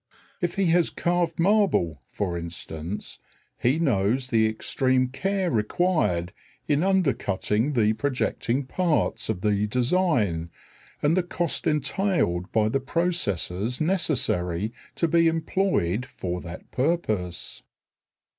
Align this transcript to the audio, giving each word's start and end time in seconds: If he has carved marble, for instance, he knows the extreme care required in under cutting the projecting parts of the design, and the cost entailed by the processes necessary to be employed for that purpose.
If 0.41 0.55
he 0.55 0.65
has 0.73 0.89
carved 0.89 1.37
marble, 1.39 2.01
for 2.11 2.35
instance, 2.35 3.19
he 3.59 3.77
knows 3.77 4.29
the 4.29 4.47
extreme 4.47 5.09
care 5.09 5.51
required 5.51 6.33
in 6.67 6.81
under 6.81 7.13
cutting 7.13 7.73
the 7.73 7.93
projecting 7.93 8.65
parts 8.65 9.29
of 9.29 9.41
the 9.41 9.67
design, 9.67 10.49
and 11.03 11.15
the 11.15 11.21
cost 11.21 11.67
entailed 11.67 12.51
by 12.51 12.67
the 12.67 12.79
processes 12.79 13.79
necessary 13.79 14.73
to 14.95 15.07
be 15.07 15.27
employed 15.27 16.07
for 16.07 16.41
that 16.41 16.71
purpose. 16.71 17.61